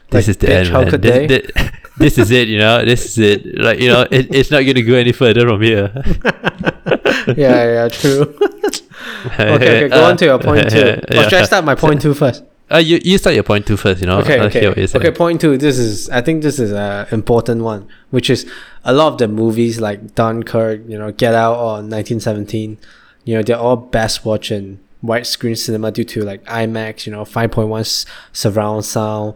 [0.10, 0.89] this Like, is the end, how man.
[0.91, 1.39] could This, they?
[1.39, 2.48] thi- this is it.
[2.48, 3.58] You know, this is it.
[3.60, 5.91] Like you know, it, it's not going to go any further from here.
[7.38, 8.22] yeah, yeah, true.
[9.39, 11.02] okay, okay, go on to your point two.
[11.17, 12.43] Or should I start my point two first?
[12.72, 14.02] Uh, you you start your point two first.
[14.02, 14.19] You know.
[14.19, 15.12] Okay, okay, okay.
[15.12, 15.58] Point two.
[15.58, 18.50] This is, I think, this is a important one, which is
[18.84, 22.78] a lot of the movies like Dunkirk, you know, Get Out, or 1917.
[23.26, 27.24] You know, they're all best watched in widescreen cinema due to like IMAX, you know,
[27.24, 29.34] 5.1 surround sound,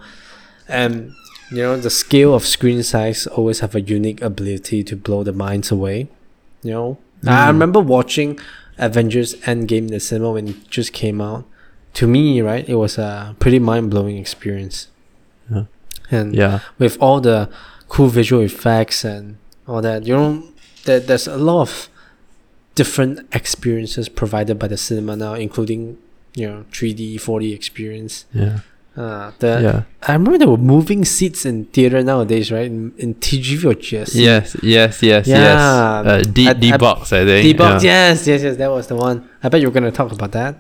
[0.68, 1.14] and
[1.52, 5.34] you know the scale of screen size always have a unique ability to blow the
[5.34, 6.08] minds away.
[6.62, 7.48] You know, I Mm.
[7.48, 8.40] remember watching
[8.78, 11.46] Avengers Endgame in the cinema when it just came out.
[11.96, 14.88] To me, right, it was a pretty mind blowing experience.
[15.52, 15.66] Yeah.
[16.12, 16.60] And Yeah.
[16.80, 17.50] with all the
[17.88, 19.36] cool visual effects and
[19.68, 20.44] all that, you know,
[20.86, 21.90] there, there's a lot of
[22.76, 25.98] different experiences provided by the cinema now, including
[26.36, 28.26] you know 3D, 4D experience.
[28.34, 28.60] Yeah.
[28.96, 29.82] Uh, the Yeah.
[30.08, 32.68] I remember there were moving seats in theater nowadays, right?
[32.68, 34.16] In, in TGV or GSC.
[34.16, 34.56] Yes.
[34.62, 35.02] Yes.
[35.02, 35.26] Yes.
[35.28, 35.38] Yeah.
[35.38, 35.60] Yes.
[36.06, 37.12] Uh, D I- D I- box.
[37.12, 37.44] I think.
[37.44, 38.10] D-Box, yeah.
[38.10, 39.28] yes, yes, yes, that was the one.
[39.42, 40.58] I bet you were gonna talk about that.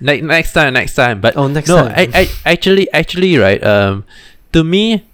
[0.00, 0.74] Ne- next time.
[0.74, 1.20] Next time.
[1.20, 1.94] But Oh, next no, time.
[1.96, 3.62] I, I actually actually right.
[3.62, 4.04] Um,
[4.52, 5.04] to me,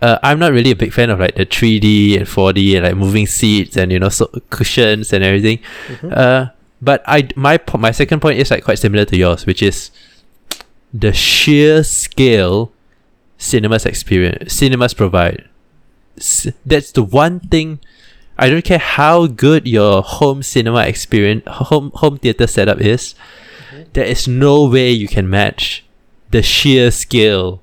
[0.00, 2.96] uh, I'm not really a big fan of like the 3D and 4D and like
[2.96, 5.58] moving seats and you know so cushions and everything.
[5.88, 6.16] Mhm.
[6.16, 6.46] Uh,
[6.80, 9.90] but I my my second point is like quite similar to yours, which is
[10.92, 12.72] the sheer scale
[13.38, 15.48] cinemas experience cinemas provide.
[16.66, 17.80] That's the one thing.
[18.36, 23.14] I don't care how good your home cinema experience, home home theater setup is.
[23.70, 23.82] Mm-hmm.
[23.92, 25.84] There is no way you can match
[26.30, 27.62] the sheer scale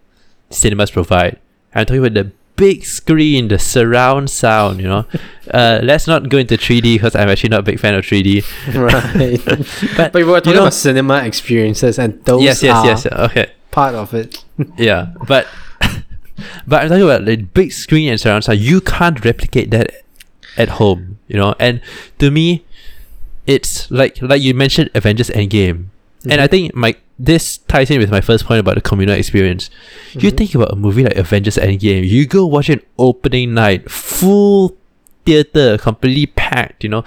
[0.50, 1.40] cinemas provide.
[1.74, 4.82] I'm talking about the big screen, the surround sound.
[4.82, 5.06] You know,
[5.54, 8.44] uh, let's not go into 3D because I'm actually not a big fan of 3D.
[8.76, 9.40] right.
[9.98, 13.06] But, but we were talking know- about cinema experiences, and those yes, yes, are yes.
[13.32, 14.44] Okay, part of it.
[14.78, 15.48] yeah, but
[16.68, 18.60] but I'm talking about the big screen and surround sound.
[18.60, 20.04] You can't replicate that
[20.58, 21.56] at home, you know.
[21.60, 21.82] And
[22.20, 22.66] to me,
[23.46, 25.86] it's like like you mentioned Avengers Endgame,
[26.30, 29.70] and I think my this ties in with my first point about the communal experience.
[30.14, 30.38] You Mhm.
[30.38, 34.76] think about a movie like Avengers Endgame, you go watch an opening night, full
[35.26, 37.04] theater, completely packed, you know.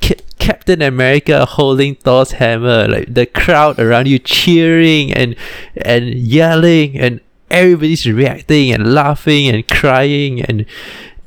[0.00, 5.36] Ca- Captain America holding Thor's hammer, like the crowd around you cheering and
[5.76, 10.64] and yelling, and everybody's reacting and laughing and crying, and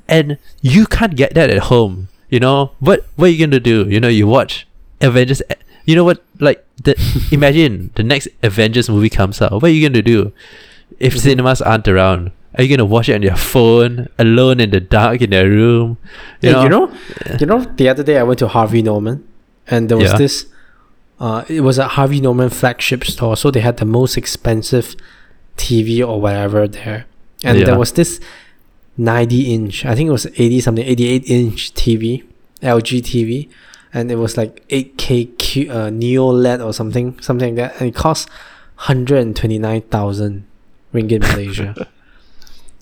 [0.08, 2.08] and you can't get that at home.
[2.30, 3.06] You know what?
[3.15, 3.86] What are you gonna do?
[3.89, 4.67] You know, you watch
[5.01, 5.41] Avengers.
[5.85, 6.23] You know what?
[6.39, 6.95] Like the
[7.31, 9.51] imagine the next Avengers movie comes out.
[9.53, 10.31] What are you gonna do
[10.99, 11.19] if Mhm.
[11.19, 12.31] cinemas aren't around?
[12.57, 15.97] Are you gonna watch it on your phone, alone in the dark in your room?
[16.41, 16.91] You, know, you know,
[17.39, 19.23] you know, the other day I went to Harvey Norman,
[19.67, 20.17] and there was Yeah.
[20.17, 20.45] this.
[21.19, 24.95] Uh, it was a Harvey Norman flagship store, so they had the most expensive
[25.57, 27.05] TV or whatever there,
[27.43, 27.65] and Yeah.
[27.65, 28.19] there was this
[28.97, 29.85] ninety inch.
[29.85, 32.23] I think it was eighty something, eighty eight inch TV,
[32.61, 33.49] LG TV,
[33.93, 37.79] and it was like eight K Q, uh, Neo LED or something, something like that,
[37.79, 38.27] and it cost
[38.91, 40.43] hundred and twenty nine thousand
[40.93, 41.71] ringgit Malaysia.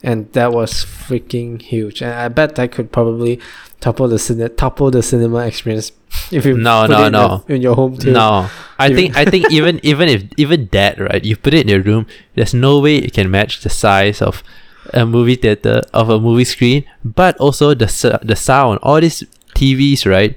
[0.03, 3.39] And that was freaking huge, and I bet that could probably
[3.79, 5.93] topple the cine- topple the cinema experience
[6.31, 7.27] if you No, put no, it in, no.
[7.47, 8.11] in your home too.
[8.11, 11.69] No, I think I think even even if even that right, you put it in
[11.71, 12.03] your room.
[12.35, 14.43] There's no way it can match the size of
[14.91, 17.87] a movie theater of a movie screen, but also the
[18.27, 18.83] the sound.
[18.83, 19.23] All these
[19.55, 20.35] TVs, right?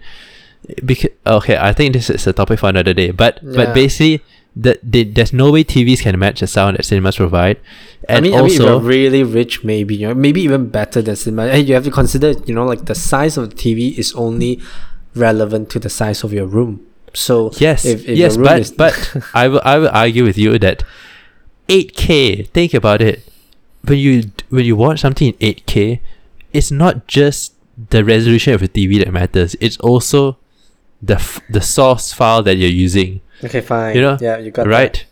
[0.85, 3.11] Because okay, I think this is a topic for another day.
[3.12, 3.57] But Yeah.
[3.57, 4.22] but basically,
[4.57, 7.59] the, the there's no way TVs can match the sound that cinemas provide,
[8.09, 11.14] and I mean, I mean, also really rich, maybe you know, maybe even better than
[11.14, 11.46] cinema.
[11.46, 14.61] And you have to consider, you know, like the size of the TV is only
[15.14, 16.81] relevant to the size of your room.
[17.14, 18.92] So Yes, if, if yes, but is- but
[19.35, 20.83] I will I will argue with you that
[21.68, 22.48] 8K.
[22.48, 23.22] Think about it.
[23.85, 26.00] When you when you watch something in 8K,
[26.52, 27.55] it's not just
[27.90, 29.55] the resolution of the TV that matters.
[29.61, 30.38] It's also
[31.03, 33.95] the f- the source file that you're using, okay, fine.
[33.97, 35.05] You know, yeah, you got right?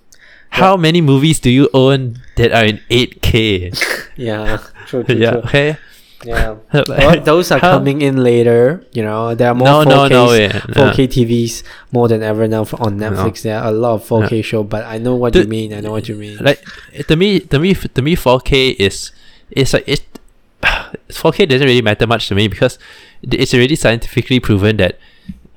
[0.51, 3.75] How many movies do you own that are in 8K?
[4.17, 5.41] Yeah, true, true, yeah, true.
[5.51, 5.77] okay.
[6.25, 6.55] Yeah.
[6.89, 8.87] Well, those are How- coming in later.
[8.93, 10.49] You know, there are more no, 4Ks, no, no, way.
[10.49, 13.11] 4K TVs more than ever now for, on No.
[13.11, 13.43] Netflix.
[13.43, 15.75] There are a lot of 4K show, but I know what you mean.
[15.75, 16.39] I know what you mean.
[16.39, 16.63] like
[17.09, 19.11] to me to me to me 4k is
[19.51, 20.03] it's like it
[21.11, 22.79] 4k doesn't really matter much to me because
[23.23, 24.99] it's already scientifically proven that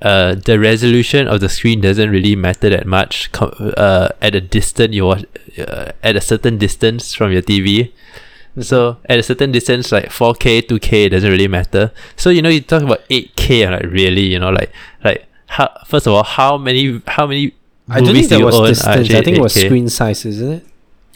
[0.02, 4.94] uh, the resolution of the screen doesn't really matter that much uh, at a distance
[4.94, 5.24] you watch
[5.58, 7.92] uh, at a certain distance from your TV.
[8.60, 11.92] So at a certain distance, like 4K, 2K doesn't really matter.
[12.16, 14.72] So you know, you talk about 8K, and like really, you know, like
[15.04, 17.54] like how first of all, how many how many
[17.88, 19.10] I don't think that was distance.
[19.10, 19.66] I think it was 8K?
[19.66, 20.66] screen size, isn't it?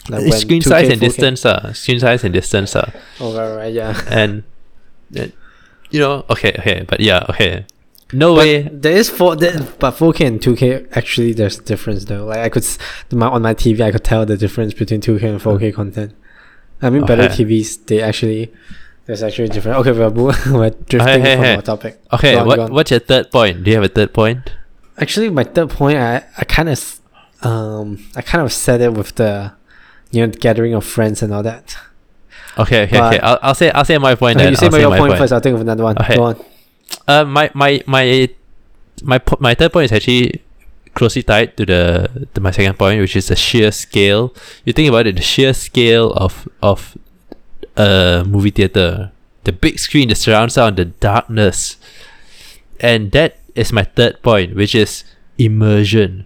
[0.09, 3.55] Like screen 2K, size and 4K distance, uh, screen size and distance, uh, Oh right,
[3.55, 4.01] right, yeah.
[4.09, 4.43] and,
[5.15, 5.31] and
[5.91, 7.65] you know, okay, okay, but yeah, okay,
[8.13, 8.61] no But way.
[8.71, 12.25] there is four, there, but 4K and 2K actually there's a difference though.
[12.25, 12.65] Like I could
[13.11, 16.15] my, on my TV I could tell the difference between 2K and 4K content.
[16.81, 18.53] I mean, better TVs they actually
[19.05, 19.79] there's actually different.
[19.79, 21.55] Okay, we're we're drifting hey, from hey.
[21.55, 22.01] our topic.
[22.13, 23.63] Okay, what what's your third point?
[23.63, 24.51] Do you have a third point?
[24.97, 26.99] Actually, my third point, I I kind of
[27.41, 29.51] um I kind of said it with the
[30.11, 31.75] you know gathering of friends and all that.
[32.57, 33.19] Okay, okay, okay.
[33.19, 34.53] I'll, I'll say I'll say my point Okay, then.
[34.53, 35.33] you say my, say your my point, point first.
[35.33, 35.97] I'll think of another one.
[35.99, 36.15] Okay.
[36.15, 36.45] Go on.
[37.07, 38.29] Uh, my my my
[39.03, 40.41] my my third point is actually
[40.93, 44.33] closely tied to the to my second point, which is the sheer scale.
[44.65, 46.97] You think about it, the sheer scale of of
[47.75, 49.11] a movie theater,
[49.43, 51.77] the big screen, the surround sound, the darkness,
[52.79, 55.03] and that is my third point, which is
[55.37, 56.25] immersion.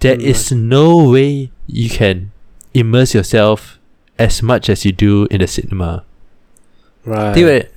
[0.00, 2.32] There is no way you can
[2.74, 3.78] immerse yourself
[4.18, 6.04] as much as you do in the cinema.
[7.04, 7.32] Right.
[7.32, 7.74] Think about it.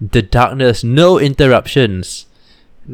[0.00, 2.26] The darkness, no interruptions.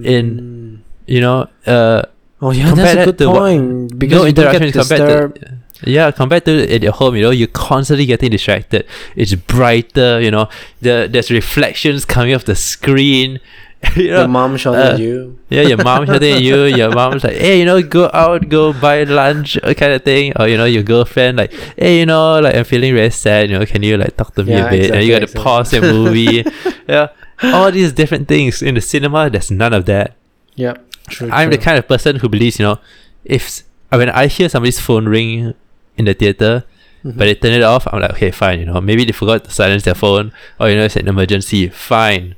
[0.03, 2.03] in- You know, uh,
[2.43, 5.33] Oh yeah, that's a that good to what- Because no you don't get interruptions compared
[5.33, 5.41] disturbed.
[5.85, 10.19] to yeah compared to at your home you know you're constantly getting distracted it's brighter
[10.21, 10.49] you know
[10.81, 13.39] the there's reflections coming off the screen
[13.97, 15.39] you know Your mom shouting uh, you.
[15.49, 18.73] yeah your mom shouting at you your mom's like hey you know go out go
[18.73, 22.41] buy lunch uh, kind of thing or you know your girlfriend like hey you know
[22.41, 24.71] like i'm feeling very sad you know can you like talk to me Yeah, a
[24.71, 26.45] bit and you gotta exactly, pause the movie
[26.89, 27.09] yeah
[27.43, 30.17] all these different things in the cinema there's none of that
[30.57, 30.77] Yeah,
[31.09, 31.29] True.
[31.31, 32.79] I'm the kind of person who believes, you know,
[33.25, 33.63] if
[33.93, 35.53] when I hear somebody's phone ring
[36.01, 36.65] in the theater,
[37.05, 37.13] Mhm.
[37.21, 39.51] but they turn it off, I'm like, okay, fine, you know, maybe they forgot to
[39.53, 42.35] silence their phone, or you know, it's an emergency, fine.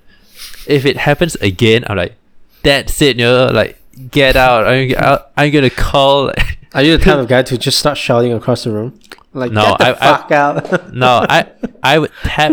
[0.68, 2.14] If it happens again, I'm like,
[2.62, 4.66] that's it, you know, like get out.
[4.68, 6.31] I'm, I'm gonna call.
[6.74, 9.00] Are you the type of guy to just start shouting across the room?
[9.33, 10.92] Like No, I- I- fuck out.
[10.94, 11.46] no, I
[11.83, 12.52] I would tap.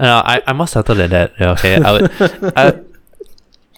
[0.00, 1.32] No, I I'm more subtle than that.
[1.40, 2.10] Okay, I would.
[2.56, 2.80] I,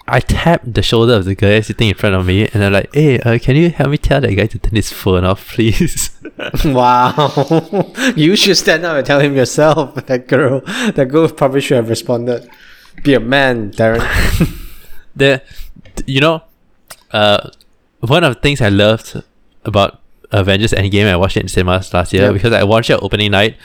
[0.08, 2.94] I tap the shoulder of the guy sitting in front of me, and I'm like,
[2.94, 6.10] "Hey, uh, can you help me tell that guy to turn his phone off, please?"
[6.64, 7.92] wow.
[8.14, 9.94] you should stand up and tell him yourself.
[10.06, 10.60] That girl,
[10.94, 12.48] that girl probably should have responded.
[13.02, 14.02] Be a man, Darren.
[15.16, 15.42] the
[16.06, 16.42] you know
[17.12, 17.48] uh
[18.00, 19.22] one of the things I loved
[19.64, 22.32] about Avengers Endgame I watched it in cinemas last year Yeah.
[22.32, 23.56] because I watched it opening night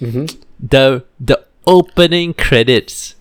[0.00, 0.26] mm-hmm.
[0.60, 3.14] the the opening credits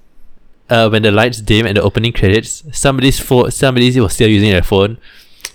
[0.70, 4.50] uh when the lights dim and the opening credits somebody's phone somebody was still using
[4.52, 4.98] their phone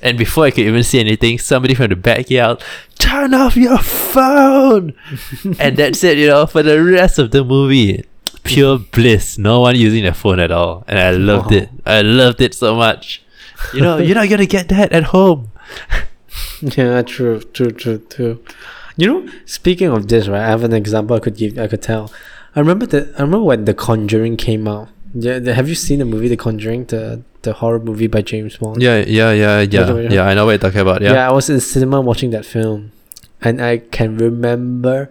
[0.01, 2.65] and before I could even see anything somebody from the back yelled
[2.99, 4.95] turn off your phone
[5.59, 8.05] and that's it you know for the rest of the movie
[8.45, 11.57] pure bliss no one using their phone at all and I loved Wow.
[11.59, 13.23] it I loved it so much
[13.73, 15.51] you know you're not gonna get that at home
[16.63, 18.43] Yeah, true, true, true, true.
[18.97, 20.43] You know, speaking of this, right?
[20.43, 21.59] I have an example I could give.
[21.59, 22.11] I could tell.
[22.55, 23.09] I remember that.
[23.19, 24.89] I remember when The Conjuring came out.
[25.15, 28.61] Yeah, the, have you seen the movie The Conjuring, the the horror movie by James
[28.61, 28.81] Wan?
[28.81, 30.11] yeah yeah yeah yeah yeah.
[30.13, 31.15] yeah I know what you're talking about yeah.
[31.15, 32.93] yeah I was in the cinema watching that film,
[33.41, 35.11] and I can remember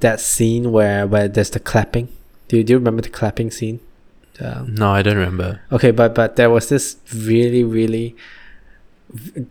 [0.00, 2.08] that scene where where there's the clapping.
[2.48, 3.80] Do you, do you remember the clapping scene?
[4.40, 8.14] Um, no I don't remember Okay, but but there was this really really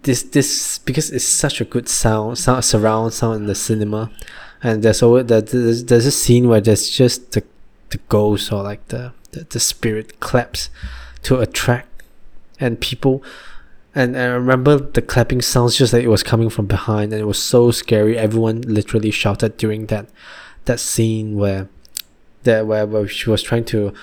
[0.04, 4.12] this this because it's such a good sound sound surround sound in the cinema,
[4.62, 7.44] and there's always that there's, there's a scene where there's just the
[7.90, 10.70] the ghost or like the the, the spirit claps
[11.24, 12.04] to attract,
[12.60, 13.24] and people.
[13.96, 17.26] And I remember the clapping sounds just like it was coming from behind, and it
[17.26, 18.16] was so scary.
[18.16, 20.08] Everyone literally shouted during that
[20.66, 21.68] that scene where
[22.48, 23.94] that where, where she was trying to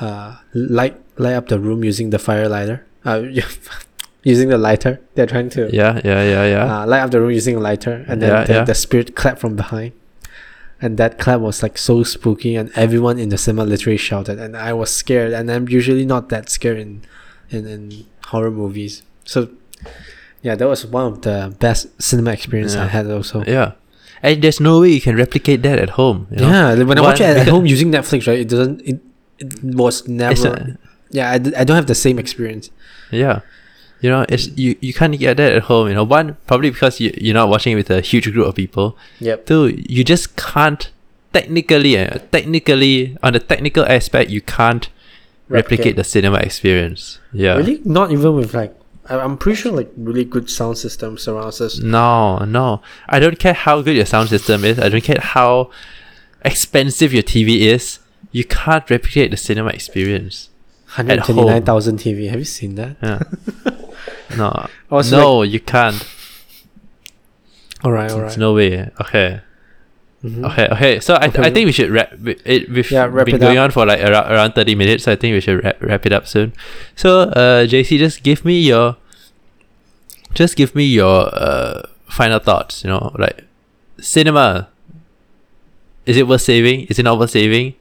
[0.00, 2.86] uh, light light up the room using the fire lighter.
[3.04, 3.24] Uh,
[4.22, 5.00] using the lighter.
[5.14, 8.04] They're trying to yeah yeah yeah yeah uh, light up the room using a lighter,
[8.08, 8.64] and then Yeah, the, yeah.
[8.64, 9.92] the spirit clapped from behind.
[10.80, 14.56] And that clap was like so spooky, and everyone in the cinema literally shouted, and
[14.56, 15.32] I was scared.
[15.32, 17.02] And I'm usually not that scared in,
[17.50, 19.02] in, in horror movies.
[19.24, 19.50] So,
[20.40, 23.10] yeah, that was one of the best cinema experience I had.
[23.10, 23.72] Also, yeah
[24.22, 26.48] and there's no way you can replicate that at home you know?
[26.48, 28.80] yeah, when I watch it at home using Netflix, right, it doesn't.
[28.82, 29.00] It,
[29.38, 30.78] it was never.
[31.10, 32.70] yeah, I don't have the same experience.
[33.10, 33.40] Yeah.
[34.00, 36.04] You know, it's you, you can't get that at home, you know.
[36.04, 38.96] One, probably because you you're not watching it with a huge group of people.
[39.18, 39.46] Yep.
[39.46, 40.88] Two, you just can't
[41.32, 44.88] technically uh, technically on the technical aspect you can't
[45.48, 47.18] replicate, the cinema experience.
[47.32, 47.56] Yeah.
[47.56, 48.77] Really, not even with like.
[49.08, 51.78] I'm pretty sure like really good sound system surrounds us.
[51.78, 52.82] No, no.
[53.08, 54.78] I don't care how good your sound system is.
[54.78, 55.70] I don't care how
[56.44, 58.00] expensive your TV is.
[58.32, 60.50] You can't replicate the cinema experience.
[60.86, 62.28] Hundred twenty nine thousand TV.
[62.28, 62.96] Have you seen that?
[63.02, 63.22] Yeah.
[64.36, 64.68] no.
[64.90, 66.06] Oh, Was no, you can't.
[67.84, 68.90] All right, all There's no way.
[69.00, 69.40] Okay.
[70.24, 70.44] Mhm.
[70.50, 71.00] Okay, okay.
[71.00, 71.42] So I, Okay.
[71.42, 72.68] I think we should wrap it.
[72.70, 73.64] We've Yeah, wrap been it going up.
[73.66, 75.04] on for like around, around thirty minutes.
[75.04, 76.52] So I think we should wrap, wrap it up soon.
[76.96, 78.96] So, uh, JC, just give me your,
[80.34, 82.82] just give me your uh final thoughts.
[82.82, 83.44] You know, like
[84.00, 84.68] cinema.
[86.04, 86.86] Is it worth saving?
[86.90, 87.74] Is it not worth saving?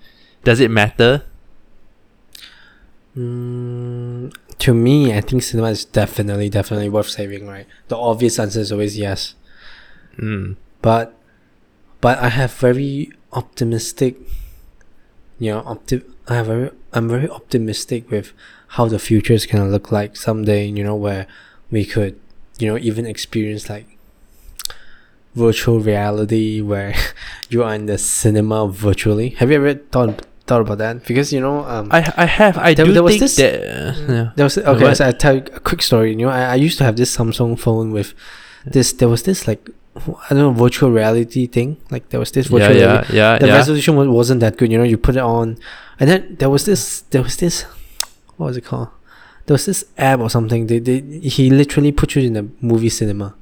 [0.44, 1.24] Does it matter?
[3.18, 7.66] Mm, to me, I think cinema is definitely, definitely worth saving, right?
[7.88, 9.34] The obvious answer is always yes.
[10.20, 10.56] Mm.
[10.82, 11.17] But,
[12.02, 14.16] but I have very optimistic,
[15.40, 18.34] you know, opti- I have very, I'm very optimistic with
[18.70, 20.66] how the future is gonna look like someday.
[20.68, 21.28] You know, where
[21.72, 22.20] we could,
[22.60, 23.98] you know, even experience like
[25.36, 26.94] virtual reality, where
[27.50, 29.30] you are in the cinema virtually.
[29.30, 31.06] Have you ever thought thought about that?
[31.06, 33.54] Because you know, um, I I have I There- do there was think this- that
[33.56, 34.32] uh, yeah.
[34.36, 34.84] There was okay.
[34.84, 34.98] What?
[34.98, 36.12] So I tell you a quick story.
[36.12, 38.14] You know, I, I used to have this Samsung phone with
[38.66, 38.92] this.
[38.94, 39.70] There was this like
[40.30, 41.78] I don't know virtual reality thing.
[41.92, 42.76] Like there was this virtual.
[42.76, 43.16] yeah reality.
[43.16, 43.56] yeah The yeah.
[43.56, 44.72] resolution wa- wasn't that good.
[44.72, 45.58] You know, you put it on,
[46.00, 47.02] and then there was this.
[47.12, 47.64] There was this.
[48.38, 48.90] What was it called?
[49.46, 50.68] There was this app or something.
[50.68, 53.36] They they he literally put you in a movie cinema,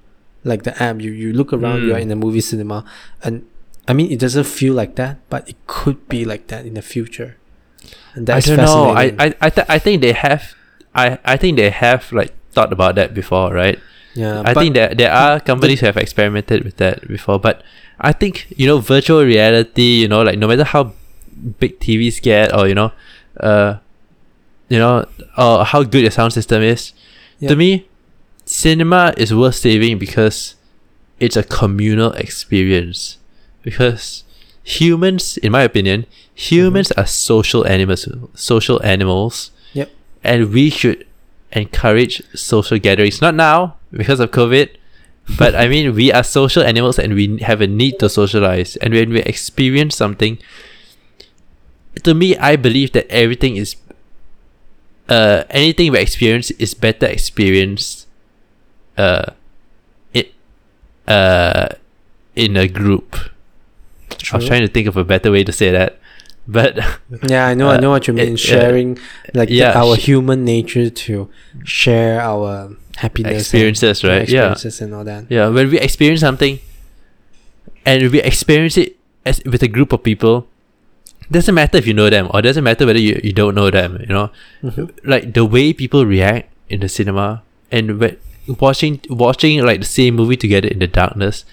[0.43, 1.01] like the app.
[1.01, 1.83] You you look around.
[1.83, 2.07] You are Mm.
[2.07, 2.85] in a movie cinema,
[3.23, 3.43] and
[3.87, 6.81] I mean it doesn't feel like that, but it could be like that in the
[6.81, 7.37] future.
[8.13, 8.89] And that's I don't know.
[8.95, 9.05] I.
[9.19, 10.53] I I, th- I think they have.
[10.93, 13.77] I I think they have like thought about that before, right?
[14.15, 17.61] Yeah, I think that there are companies who have experimented with that before, but
[17.99, 20.01] I think you know virtual reality.
[20.01, 20.93] You know, like no matter how
[21.59, 22.91] big TVs get, or you know,
[23.39, 23.77] uh,
[24.69, 25.05] you know,
[25.37, 26.93] or how good your sound system is.
[27.39, 27.49] Yeah.
[27.49, 27.87] To me,
[28.45, 30.55] cinema is worth saving because
[31.19, 33.17] it's a communal experience.
[33.61, 34.23] Because
[34.63, 38.07] humans, in my opinion, humans are social animals.
[38.33, 39.51] Social animals.
[39.73, 39.91] Yep.
[40.23, 41.05] And we should
[41.51, 43.21] encourage social gatherings.
[43.21, 44.75] Not now because of COVID,
[45.37, 48.75] but I mean we are social animals and we have a need to socialize.
[48.77, 50.37] And when we experience something,
[52.03, 53.75] to me, I believe that everything is.
[55.07, 58.07] Uh, anything we experience is better experienced.
[58.97, 59.31] Uh,
[60.13, 60.33] it,
[61.07, 61.69] uh,
[62.35, 63.17] in a group.
[64.31, 65.99] I was trying to think of a better way to say that,
[66.47, 66.77] but
[67.29, 67.69] Yeah, I know.
[67.69, 68.33] I Uh, know what you mean.
[68.33, 68.97] it- uh, Sharing,
[69.33, 71.29] like the- yeah, our sh- human nature to
[71.63, 74.29] share our happiness, experiences, yeah, right?
[74.29, 75.25] Yeah, and all that.
[75.29, 75.47] yeah.
[75.49, 76.59] When we experience something,
[77.85, 80.47] and we experience it as with a group of people,
[81.31, 83.97] doesn't matter if you know them or doesn't matter whether you, you don't know them.
[84.01, 84.29] You know,
[84.63, 84.91] Mhm.
[85.03, 88.17] like the way people react in the cinema and when
[88.59, 91.45] watching watching like the same movie together in the darkness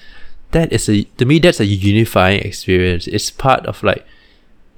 [0.53, 4.05] that is a to me that's a unifying experience it's part of like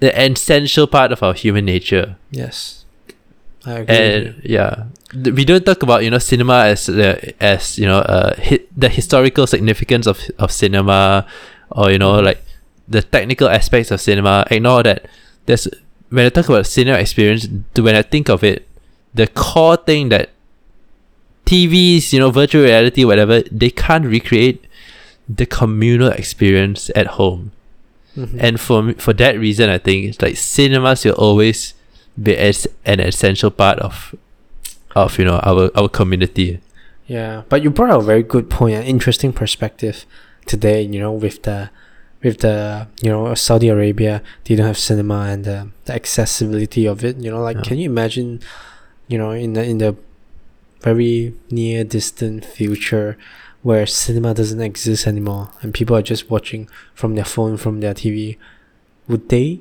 [0.04, 2.16] the essential part of our human nature.
[2.30, 2.84] Yes,
[3.64, 3.96] I agree.
[3.96, 4.84] and yeah.
[5.14, 8.90] We don't talk about you know cinema as the as you know uh hit the
[8.92, 11.24] historical significance of of cinema
[11.72, 12.24] or you know Mhm.
[12.34, 12.40] like
[12.90, 14.44] the technical aspects of cinema.
[14.50, 15.00] Ignore that.
[15.46, 15.64] There's
[16.10, 18.68] when i talk about cinema experience when i think of it
[19.18, 20.30] the core thing that
[21.46, 24.64] tvs you know virtual reality whatever they can't recreate
[25.28, 27.50] the communal experience at home
[28.16, 28.36] Mhm.
[28.40, 31.74] and for for that reason, I think it's like cinemas will always
[32.22, 34.14] be as an essential part of
[34.94, 36.60] of you know our our community.
[37.06, 40.06] yeah, but you brought a very good point, an interesting perspective
[40.46, 40.80] today.
[40.82, 41.70] You know, with the
[42.22, 47.04] with the you know Saudi Arabia, they don't have cinema and the, the accessibility of
[47.04, 47.16] it.
[47.18, 47.62] You know, like Yeah.
[47.68, 48.40] can you imagine,
[49.08, 49.96] you know, in the in the
[50.80, 53.16] very near distant future
[53.64, 57.94] where cinema doesn't exist anymore and people are just watching from their phone from their
[57.94, 58.36] TV,
[59.08, 59.60] would they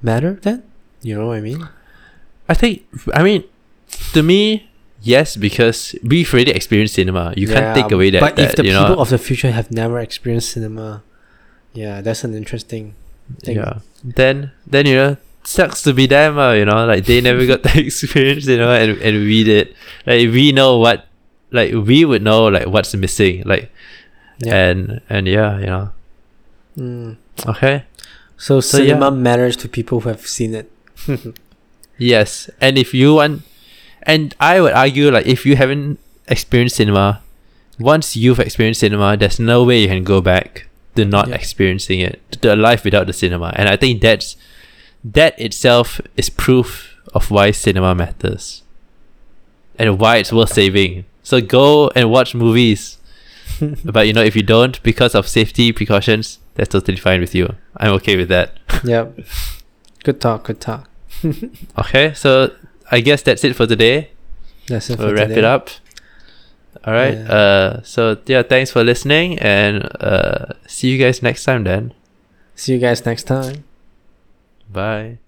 [0.00, 0.62] matter then?
[1.02, 1.68] You know what I mean?
[2.48, 3.44] I think I mean
[4.14, 4.70] to me
[5.02, 7.34] yes because we've already experienced cinema.
[7.36, 8.20] You can't take away that.
[8.20, 11.02] But if the people know, of the future have never experienced cinema,
[11.74, 12.94] yeah, that's an interesting
[13.42, 13.56] thing.
[13.56, 16.38] yeah, then then you know sucks to be them.
[16.38, 18.46] Uh, you know, like they never got the experience.
[18.46, 19.74] You know, and and we did.
[20.06, 21.06] Like we know what.
[21.52, 23.42] Like we would know like what's missing.
[23.44, 23.70] Like
[24.40, 24.56] Yeah.
[24.70, 25.90] and and yeah, you know.
[26.76, 27.16] Mm.
[27.46, 27.84] Okay.
[28.36, 28.94] So, So, yeah.
[28.98, 30.70] cinema matters to people who have seen it.
[31.98, 33.42] Yes, and if you want,
[34.02, 37.20] and I would argue like if you haven't experienced cinema,
[37.78, 41.36] once you've experienced cinema, there's no way you can go back to not Yeah.
[41.36, 43.52] experiencing it, to a life without the cinema.
[43.54, 44.36] And I think that's
[45.04, 48.62] that itself is proof of why cinema matters
[49.78, 51.04] and why it's worth saving.
[51.22, 52.98] So go and watch movies.
[53.84, 57.54] but you know, if you don't, because of safety precautions, that's totally fine with you.
[57.76, 58.58] I'm okay with that.
[58.84, 59.18] yep.
[60.04, 60.44] Good talk.
[60.44, 60.88] Good talk.
[61.78, 62.50] Okay, so
[62.90, 64.10] I guess that's it for today.
[64.66, 65.38] That's it we'll for wrap today.
[65.38, 65.70] it up.
[66.84, 67.14] All right.
[67.14, 67.32] Yeah.
[67.32, 71.64] Uh, so yeah, thanks for listening, and uh, see you guys next time.
[71.64, 71.94] Then.
[72.56, 73.64] See you guys next time.
[74.70, 75.21] Bye.